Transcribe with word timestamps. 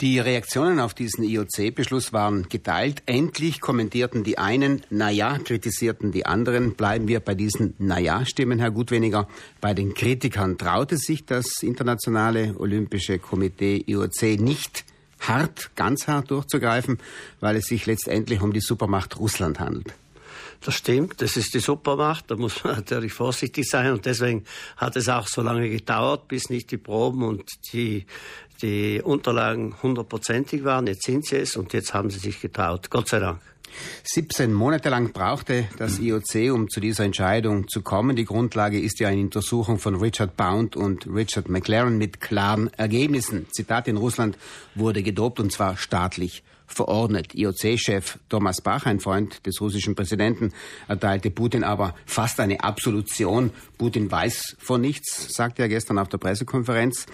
Die 0.00 0.20
Reaktionen 0.20 0.78
auf 0.78 0.94
diesen 0.94 1.24
IOC-Beschluss 1.24 2.12
waren 2.12 2.48
geteilt. 2.48 3.02
Endlich 3.06 3.60
kommentierten 3.60 4.22
die 4.22 4.38
einen, 4.38 4.82
naja, 4.90 5.38
kritisierten 5.38 6.12
die 6.12 6.24
anderen. 6.24 6.74
Bleiben 6.74 7.08
wir 7.08 7.18
bei 7.18 7.34
diesen 7.34 7.74
naja-Stimmen, 7.78 8.60
Herr 8.60 8.70
Gutweniger. 8.70 9.26
Bei 9.60 9.74
den 9.74 9.94
Kritikern 9.94 10.56
traute 10.56 10.98
sich 10.98 11.26
das 11.26 11.64
Internationale 11.64 12.54
Olympische 12.60 13.18
Komitee 13.18 13.82
IOC 13.88 14.38
nicht 14.38 14.84
hart, 15.18 15.74
ganz 15.74 16.06
hart 16.06 16.30
durchzugreifen, 16.30 16.98
weil 17.40 17.56
es 17.56 17.66
sich 17.66 17.86
letztendlich 17.86 18.40
um 18.40 18.52
die 18.52 18.60
Supermacht 18.60 19.18
Russland 19.18 19.58
handelt. 19.58 19.94
Das 20.60 20.74
stimmt, 20.74 21.22
das 21.22 21.36
ist 21.36 21.54
die 21.54 21.60
Supermacht, 21.60 22.30
da 22.30 22.36
muss 22.36 22.64
man 22.64 22.74
natürlich 22.76 23.12
vorsichtig 23.12 23.68
sein 23.68 23.92
und 23.92 24.06
deswegen 24.06 24.44
hat 24.76 24.96
es 24.96 25.08
auch 25.08 25.28
so 25.28 25.40
lange 25.40 25.68
gedauert, 25.70 26.26
bis 26.26 26.50
nicht 26.50 26.72
die 26.72 26.78
Proben 26.78 27.22
und 27.22 27.44
die, 27.72 28.06
die 28.62 29.00
Unterlagen 29.02 29.74
hundertprozentig 29.82 30.64
waren. 30.64 30.86
Jetzt 30.86 31.04
sind 31.04 31.26
sie 31.26 31.36
es 31.36 31.56
und 31.56 31.72
jetzt 31.72 31.94
haben 31.94 32.10
sie 32.10 32.18
sich 32.18 32.40
getraut, 32.40 32.90
Gott 32.90 33.08
sei 33.08 33.20
Dank. 33.20 33.40
17 34.04 34.52
Monate 34.52 34.88
lang 34.88 35.12
brauchte 35.12 35.68
das 35.76 35.98
IOC, 35.98 36.52
um 36.52 36.68
zu 36.68 36.80
dieser 36.80 37.04
Entscheidung 37.04 37.68
zu 37.68 37.82
kommen. 37.82 38.16
Die 38.16 38.24
Grundlage 38.24 38.80
ist 38.80 39.00
ja 39.00 39.08
eine 39.08 39.20
Untersuchung 39.20 39.78
von 39.78 39.96
Richard 39.96 40.36
Bound 40.36 40.76
und 40.76 41.06
Richard 41.06 41.48
McLaren 41.48 41.98
mit 41.98 42.20
klaren 42.20 42.72
Ergebnissen. 42.74 43.46
Zitat, 43.50 43.88
in 43.88 43.96
Russland 43.96 44.38
wurde 44.74 45.02
gedopt 45.02 45.40
und 45.40 45.52
zwar 45.52 45.76
staatlich 45.76 46.42
verordnet. 46.66 47.34
IOC-Chef 47.34 48.18
Thomas 48.28 48.60
Bach, 48.60 48.86
ein 48.86 49.00
Freund 49.00 49.46
des 49.46 49.60
russischen 49.60 49.94
Präsidenten, 49.94 50.52
erteilte 50.86 51.30
Putin 51.30 51.64
aber 51.64 51.94
fast 52.06 52.40
eine 52.40 52.62
Absolution. 52.62 53.50
Putin 53.78 54.10
weiß 54.10 54.56
von 54.58 54.80
nichts, 54.80 55.34
sagte 55.34 55.62
er 55.62 55.68
gestern 55.68 55.98
auf 55.98 56.08
der 56.08 56.18
Pressekonferenz. 56.18 57.06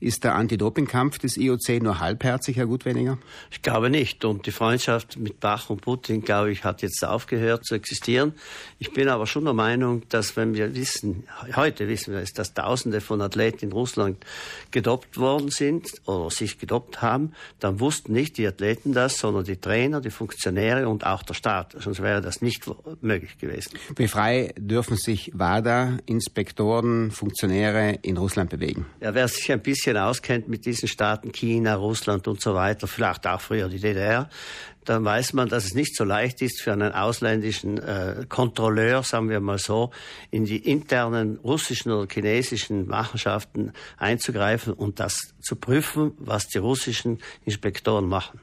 Ist 0.00 0.24
der 0.24 0.34
Anti-Doping-Kampf 0.34 1.18
des 1.18 1.36
IOC 1.36 1.82
nur 1.82 2.00
halbherzig, 2.00 2.56
Herr 2.56 2.66
Gutweniger? 2.66 3.18
Ich 3.50 3.62
glaube 3.62 3.90
nicht. 3.90 4.24
Und 4.24 4.46
die 4.46 4.50
Freundschaft 4.50 5.16
mit 5.18 5.40
Bach 5.40 5.70
und 5.70 5.82
Putin, 5.82 6.22
glaube 6.22 6.50
ich, 6.50 6.64
hat 6.64 6.82
jetzt 6.82 7.04
aufgehört 7.04 7.64
zu 7.64 7.74
existieren. 7.74 8.34
Ich 8.78 8.92
bin 8.92 9.08
aber 9.08 9.26
schon 9.26 9.44
der 9.44 9.54
Meinung, 9.54 10.02
dass 10.08 10.36
wenn 10.36 10.54
wir 10.54 10.74
wissen, 10.74 11.24
heute 11.54 11.88
wissen 11.88 12.14
wir 12.14 12.20
es, 12.20 12.32
dass 12.32 12.54
Tausende 12.54 13.00
von 13.00 13.20
Athleten 13.20 13.66
in 13.66 13.72
Russland 13.72 14.24
gedoppt 14.70 15.18
worden 15.18 15.50
sind 15.50 15.88
oder 16.06 16.30
sich 16.30 16.58
gedoppt 16.58 17.02
haben, 17.02 17.32
dann 17.60 17.80
wussten 17.80 18.12
nicht 18.12 18.38
die 18.38 18.46
Athleten 18.46 18.92
das, 18.92 19.18
sondern 19.18 19.44
die 19.44 19.56
Trainer, 19.56 20.00
die 20.00 20.10
Funktionäre 20.10 20.88
und 20.88 21.06
auch 21.06 21.22
der 21.22 21.34
Staat. 21.34 21.76
Sonst 21.78 22.02
wäre 22.02 22.20
das 22.20 22.42
nicht 22.42 22.64
möglich 23.00 23.38
gewesen. 23.38 23.78
Wie 23.96 24.08
frei 24.08 24.54
dürfen 24.56 24.96
sich 24.96 25.30
WADA, 25.34 25.98
Inspektoren, 26.06 27.10
Funktionäre 27.10 27.98
in 28.02 28.16
Russland 28.16 28.50
bewegen? 28.50 28.86
Ja, 29.00 29.14
wer 29.14 29.28
sich 29.28 29.50
ein 29.52 29.60
bisschen 29.60 29.83
bisschen 29.84 29.98
auskennt 29.98 30.48
mit 30.48 30.64
diesen 30.64 30.88
Staaten, 30.88 31.30
China, 31.30 31.74
Russland 31.74 32.26
und 32.26 32.40
so 32.40 32.54
weiter, 32.54 32.86
vielleicht 32.86 33.26
auch 33.26 33.40
früher 33.40 33.68
die 33.68 33.78
DDR, 33.78 34.30
dann 34.86 35.04
weiß 35.04 35.34
man, 35.34 35.48
dass 35.50 35.66
es 35.66 35.74
nicht 35.74 35.94
so 35.94 36.04
leicht 36.04 36.40
ist 36.40 36.62
für 36.62 36.72
einen 36.72 36.92
ausländischen 36.92 37.78
äh, 37.78 38.24
Kontrolleur, 38.28 39.02
sagen 39.02 39.28
wir 39.28 39.40
mal 39.40 39.58
so, 39.58 39.90
in 40.30 40.46
die 40.46 40.56
internen 40.56 41.38
russischen 41.44 41.92
oder 41.92 42.08
chinesischen 42.10 42.86
Machenschaften 42.86 43.72
einzugreifen 43.98 44.72
und 44.72 45.00
das 45.00 45.34
zu 45.42 45.56
prüfen, 45.56 46.12
was 46.18 46.48
die 46.48 46.58
russischen 46.58 47.18
Inspektoren 47.44 48.06
machen. 48.06 48.40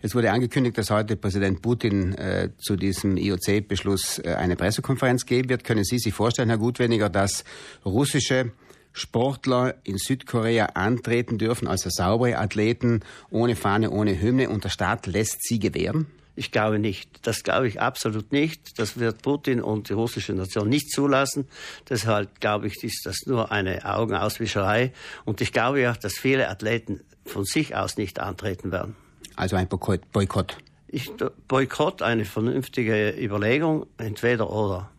Es 0.00 0.14
wurde 0.14 0.30
angekündigt, 0.30 0.78
dass 0.78 0.90
heute 0.90 1.16
Präsident 1.16 1.60
Putin 1.60 2.14
äh, 2.14 2.48
zu 2.56 2.76
diesem 2.76 3.18
IOC-Beschluss 3.18 4.20
äh, 4.20 4.34
eine 4.34 4.56
Pressekonferenz 4.56 5.26
geben 5.26 5.50
wird. 5.50 5.64
Können 5.64 5.84
Sie 5.84 5.98
sich 5.98 6.14
vorstellen, 6.14 6.48
Herr 6.48 6.58
Gutweniger, 6.58 7.10
dass 7.10 7.44
russische 7.84 8.52
Sportler 8.98 9.76
in 9.84 9.96
Südkorea 9.96 10.66
antreten 10.74 11.38
dürfen, 11.38 11.68
also 11.68 11.88
saubere 11.90 12.38
Athleten, 12.38 13.00
ohne 13.30 13.56
Fahne, 13.56 13.90
ohne 13.90 14.20
Hymne 14.20 14.50
und 14.50 14.64
der 14.64 14.70
Staat 14.70 15.06
lässt 15.06 15.46
sie 15.46 15.58
gewähren? 15.58 16.06
Ich 16.38 16.52
glaube 16.52 16.78
nicht. 16.78 17.26
Das 17.26 17.42
glaube 17.42 17.66
ich 17.66 17.80
absolut 17.80 18.30
nicht. 18.30 18.78
Das 18.78 18.98
wird 18.98 19.22
Putin 19.22 19.60
und 19.60 19.88
die 19.88 19.94
russische 19.94 20.34
Nation 20.34 20.68
nicht 20.68 20.90
zulassen. 20.90 21.48
Deshalb 21.88 22.40
glaube 22.40 22.68
ich, 22.68 22.84
ist 22.84 23.06
das 23.06 23.26
nur 23.26 23.50
eine 23.50 23.84
Augenauswischerei. 23.84 24.92
Und 25.24 25.40
ich 25.40 25.52
glaube 25.52 25.90
auch, 25.90 25.96
dass 25.96 26.12
viele 26.12 26.48
Athleten 26.48 27.00
von 27.24 27.44
sich 27.44 27.74
aus 27.74 27.96
nicht 27.96 28.20
antreten 28.20 28.70
werden. 28.70 28.94
Also 29.34 29.56
ein 29.56 29.66
Boykott. 29.66 30.56
Ich, 30.86 31.10
Boykott, 31.48 32.02
eine 32.02 32.24
vernünftige 32.24 33.10
Überlegung, 33.10 33.86
entweder 33.98 34.50
oder. 34.50 34.90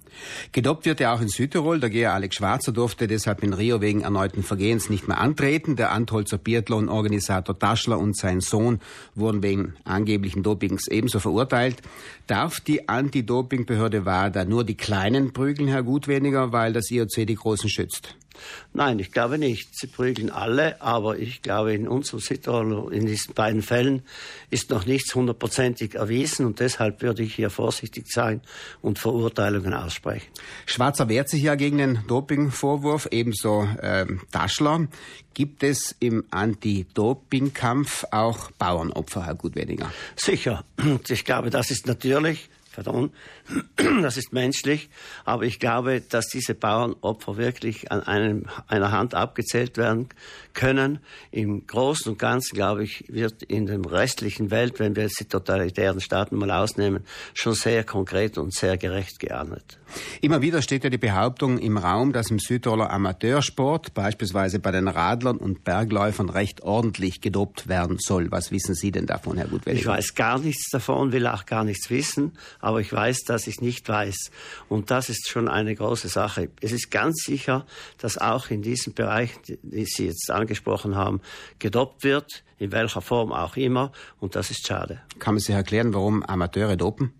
Gedoppt 0.51 0.85
wird 0.85 1.01
er 1.01 1.13
auch 1.13 1.21
in 1.21 1.27
Südtirol. 1.27 1.79
Der 1.79 1.89
Geher 1.89 2.13
Alex 2.13 2.35
Schwarzer 2.35 2.71
durfte 2.71 3.07
deshalb 3.07 3.43
in 3.43 3.53
Rio 3.53 3.81
wegen 3.81 4.01
erneuten 4.01 4.43
Vergehens 4.43 4.89
nicht 4.89 5.07
mehr 5.07 5.19
antreten. 5.19 5.75
Der 5.75 5.91
Antholzer 5.91 6.37
Biathlon-Organisator 6.37 7.57
Taschler 7.57 7.99
und 7.99 8.17
sein 8.17 8.41
Sohn 8.41 8.79
wurden 9.15 9.43
wegen 9.43 9.73
angeblichen 9.83 10.43
Dopings 10.43 10.87
ebenso 10.87 11.19
verurteilt. 11.19 11.81
Darf 12.27 12.59
die 12.59 12.87
Anti-Doping-Behörde 12.87 14.05
WADA 14.05 14.45
nur 14.45 14.63
die 14.63 14.75
Kleinen 14.75 15.33
prügeln, 15.33 15.67
Herr 15.67 15.83
Gutweniger, 15.83 16.51
weil 16.51 16.73
das 16.73 16.91
IOC 16.91 17.25
die 17.27 17.35
Großen 17.35 17.69
schützt? 17.69 18.15
Nein, 18.73 19.00
ich 19.00 19.11
glaube 19.11 19.38
nicht. 19.38 19.69
Sie 19.77 19.88
prügeln 19.88 20.29
alle, 20.29 20.81
aber 20.81 21.17
ich 21.17 21.41
glaube, 21.41 21.73
in 21.73 21.88
unserem 21.88 22.19
Südtirol, 22.19 22.94
in 22.94 23.05
diesen 23.05 23.33
beiden 23.33 23.61
Fällen, 23.61 24.03
ist 24.50 24.69
noch 24.69 24.85
nichts 24.85 25.16
hundertprozentig 25.16 25.95
erwiesen 25.95 26.45
und 26.45 26.59
deshalb 26.59 27.01
würde 27.01 27.23
ich 27.23 27.35
hier 27.35 27.50
vorsichtig 27.50 28.05
sein 28.07 28.41
und 28.81 29.00
Verurteilungen 29.00 29.73
aussprechen. 29.73 30.27
Schwarzer 30.66 31.09
wehrt 31.09 31.29
sich 31.29 31.44
ja 31.44 31.55
gegen 31.55 31.77
den 31.77 32.00
Dopingvorwurf, 32.07 33.07
ebenso 33.11 33.67
äh, 33.81 34.05
Taschler. 34.31 34.88
Gibt 35.33 35.63
es 35.63 35.95
im 36.00 36.25
Anti-Doping-Kampf 36.31 38.06
auch 38.11 38.51
Bauernopfer, 38.51 39.25
Herr 39.25 39.35
Gutweniger? 39.35 39.91
Sicher. 40.16 40.66
Ich 41.07 41.23
glaube, 41.23 41.50
das 41.50 41.71
ist 41.71 41.88
natürlich 41.88 42.50
pardon, 42.84 43.12
das 44.01 44.17
ist 44.17 44.31
menschlich, 44.34 44.90
aber 45.25 45.44
ich 45.44 45.59
glaube, 45.59 46.01
dass 46.01 46.28
diese 46.28 46.56
Bauernopfer 46.56 47.38
wirklich 47.38 47.91
an 47.91 48.01
einem, 48.03 48.45
einer 48.67 48.91
Hand 48.91 49.16
abgezählt 49.16 49.78
werden 49.78 50.09
können. 50.53 51.00
Im 51.31 51.66
Großen 51.68 52.12
und 52.12 52.19
Ganzen, 52.19 52.56
glaube 52.56 52.84
ich, 52.84 53.06
wird 53.07 53.44
in 53.44 53.66
der 53.66 53.79
restlichen 53.79 54.51
Welt, 54.51 54.79
wenn 54.79 54.95
wir 54.95 55.03
jetzt 55.03 55.19
die 55.19 55.25
totalitären 55.25 56.00
Staaten 56.00 56.38
mal 56.38 56.51
ausnehmen, 56.51 57.03
schon 57.34 57.53
sehr 57.53 57.84
konkret 57.84 58.38
und 58.38 58.53
sehr 58.53 58.78
gerecht 58.78 59.19
geahndet. 59.19 59.78
Immer 60.22 60.41
wieder 60.41 60.62
steht 60.62 60.84
ja 60.84 60.89
die 60.89 60.97
Behauptung 60.97 61.57
im 61.57 61.78
Raum, 61.78 62.13
dass 62.13 62.29
im 62.29 62.39
Südtiroler 62.39 62.91
Amateursport, 62.91 63.94
beispielsweise 63.94 64.59
bei 64.59 64.72
den 64.72 64.88
Radlern 64.88 65.38
und 65.38 65.63
Bergläufern, 65.63 66.29
recht 66.29 66.62
ordentlich 66.62 67.22
gedopt 67.22 67.68
werden 67.68 67.97
soll. 68.00 68.31
Was 68.31 68.51
wissen 68.51 68.75
Sie 68.75 68.91
denn 68.91 69.06
davon, 69.06 69.38
Herr 69.38 69.47
Gutwälder? 69.47 69.79
Ich 69.79 69.88
weiß 69.88 70.13
gar 70.13 70.39
nichts 70.39 70.69
davon, 70.69 71.12
will 71.12 71.25
auch 71.28 71.45
gar 71.45 71.63
nichts 71.63 71.89
wissen, 71.89 72.34
aber 72.59 72.69
ich 72.78 72.94
weiß, 72.94 73.24
dass 73.24 73.47
ich 73.47 73.62
nicht 73.62 73.90
weiß. 73.90 74.31
Und 74.68 74.91
das 74.91 75.09
ist 75.09 75.28
schon 75.30 75.47
eine 75.47 75.75
große 75.75 76.07
Sache. 76.07 76.50
Es 76.62 76.72
ist 76.72 76.91
ganz 76.91 77.24
sicher, 77.25 77.66
dass 77.97 78.18
auch 78.18 78.50
in 78.50 78.62
diesem 78.62 78.94
Bereich, 78.94 79.31
die 79.47 79.85
Sie 79.85 80.07
jetzt 80.07 80.30
angesprochen 80.30 80.96
haben, 80.96 81.22
gedopt 81.57 82.03
wird, 82.03 82.44
in 82.57 82.72
welcher 82.72 83.02
Form 83.02 83.31
auch 83.31 83.57
immer. 83.57 83.91
Und 84.19 84.35
das 84.35 84.52
ist 84.52 84.68
schade. 84.68 85.02
Kann 85.18 85.35
man 85.35 85.40
sich 85.40 85.56
erklären, 85.56 85.94
warum 85.94 86.24
Amateure 86.24 86.78
dopen? 86.78 87.13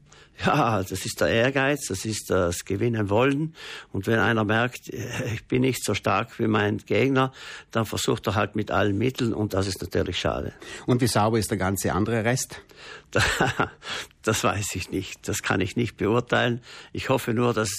Ja, 0.46 0.82
das 0.82 1.06
ist 1.06 1.20
der 1.20 1.28
Ehrgeiz, 1.28 1.88
das 1.90 2.06
ist 2.06 2.30
das 2.30 2.64
Gewinnen 2.64 3.10
wollen. 3.10 3.56
Und 3.92 4.08
wenn 4.08 4.20
einer 4.20 4.46
merkt, 4.46 4.88
ich 5.34 5.46
bin 5.46 5.62
nicht 5.62 5.84
so 5.84 5.94
stark 5.94 6.40
wie 6.40 6.48
mein 6.48 6.78
Gegner, 6.78 7.34
dann 7.72 7.86
versucht 7.86 8.28
er 8.28 8.36
halt 8.36 8.56
mit 8.56 8.72
allen 8.72 8.98
Mitteln 8.98 9.34
und 9.34 9.54
das 9.54 9.68
ist 9.68 9.82
natürlich 9.82 10.20
schade. 10.20 10.54
Und 10.86 11.02
wie 11.02 11.08
sauber 11.08 11.40
ist 11.40 11.52
der 11.52 11.58
ganze 11.58 11.94
andere 11.94 12.24
Rest? 12.24 12.62
Das 14.24 14.44
weiß 14.44 14.76
ich 14.76 14.92
nicht. 14.92 15.28
Das 15.30 15.42
kann 15.42 15.62
ich 15.62 15.78
nicht 15.78 15.96
beurteilen. 15.96 16.62
Ich 16.92 17.08
hoffe 17.08 17.34
nur, 17.34 17.54
dass, 17.54 17.72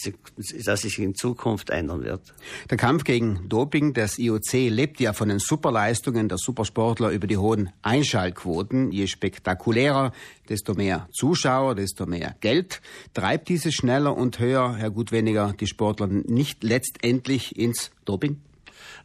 dass 0.64 0.80
sich 0.82 0.98
in 0.98 1.14
Zukunft 1.14 1.68
ändern 1.68 2.02
wird. 2.02 2.22
Der 2.70 2.78
Kampf 2.78 3.04
gegen 3.04 3.46
Doping, 3.48 3.92
das 3.92 4.18
IOC 4.18 4.52
lebt 4.70 5.00
ja 5.00 5.12
von 5.12 5.28
den 5.28 5.38
Superleistungen 5.38 6.28
der 6.28 6.38
Supersportler 6.38 7.10
über 7.10 7.26
die 7.26 7.36
hohen 7.36 7.70
Einschaltquoten. 7.82 8.90
Je 8.90 9.06
spektakulärer, 9.06 10.12
desto 10.48 10.74
mehr 10.74 11.08
Zuschauer, 11.12 11.74
desto 11.74 12.06
mehr 12.06 12.34
Geld. 12.40 12.80
Treibt 13.12 13.48
dieses 13.48 13.74
schneller 13.74 14.16
und 14.16 14.38
höher, 14.38 14.76
Herr 14.76 14.90
Gutweniger, 14.90 15.52
die 15.60 15.66
Sportler 15.66 16.06
nicht 16.06 16.64
letztendlich 16.64 17.58
ins 17.58 17.90
Doping? 18.06 18.40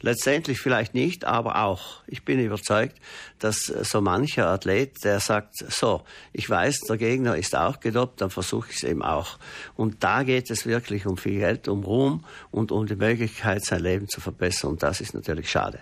Letztendlich 0.01 0.59
vielleicht 0.59 0.93
nicht, 0.93 1.25
aber 1.25 1.63
auch. 1.63 2.01
Ich 2.07 2.23
bin 2.23 2.39
überzeugt, 2.39 2.97
dass 3.39 3.65
so 3.65 4.01
mancher 4.01 4.47
Athlet, 4.47 5.03
der 5.03 5.19
sagt, 5.19 5.55
so, 5.57 6.03
ich 6.33 6.49
weiß, 6.49 6.81
der 6.81 6.97
Gegner 6.97 7.35
ist 7.35 7.55
auch 7.55 7.79
gedopt, 7.79 8.21
dann 8.21 8.29
versuche 8.29 8.69
ich 8.69 8.77
es 8.77 8.83
eben 8.83 9.01
auch. 9.01 9.37
Und 9.75 10.03
da 10.03 10.23
geht 10.23 10.49
es 10.49 10.65
wirklich 10.65 11.05
um 11.05 11.17
viel 11.17 11.39
Geld, 11.39 11.67
um 11.67 11.83
Ruhm 11.83 12.23
und 12.51 12.71
um 12.71 12.85
die 12.85 12.95
Möglichkeit, 12.95 13.63
sein 13.63 13.81
Leben 13.81 14.07
zu 14.07 14.21
verbessern. 14.21 14.71
Und 14.71 14.83
das 14.83 15.01
ist 15.01 15.13
natürlich 15.13 15.49
schade. 15.49 15.79